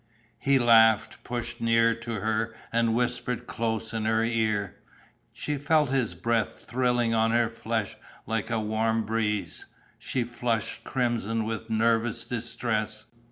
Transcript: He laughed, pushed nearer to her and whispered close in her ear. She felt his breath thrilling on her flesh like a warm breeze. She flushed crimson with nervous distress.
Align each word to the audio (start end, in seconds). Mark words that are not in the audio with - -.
He 0.39 0.57
laughed, 0.57 1.23
pushed 1.23 1.61
nearer 1.61 1.93
to 1.93 2.13
her 2.21 2.55
and 2.73 2.95
whispered 2.95 3.45
close 3.45 3.93
in 3.93 4.05
her 4.05 4.23
ear. 4.23 4.77
She 5.31 5.57
felt 5.57 5.89
his 5.91 6.15
breath 6.15 6.65
thrilling 6.67 7.13
on 7.13 7.29
her 7.29 7.49
flesh 7.51 7.95
like 8.25 8.49
a 8.49 8.59
warm 8.59 9.03
breeze. 9.03 9.67
She 9.99 10.23
flushed 10.23 10.83
crimson 10.83 11.45
with 11.45 11.69
nervous 11.69 12.25
distress. 12.25 13.05